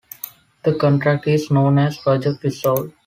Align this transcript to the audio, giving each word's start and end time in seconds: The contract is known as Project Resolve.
The 0.63 0.73
contract 0.77 1.27
is 1.27 1.51
known 1.51 1.77
as 1.77 1.97
Project 1.99 2.43
Resolve. 2.43 2.91